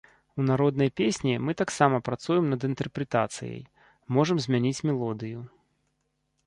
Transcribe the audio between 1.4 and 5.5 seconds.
мы таксама працуем над інтэрпрэтацыяй, можам змяніць мелодыю.